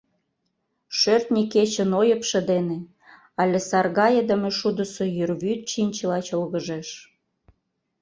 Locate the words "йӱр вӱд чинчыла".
5.15-6.19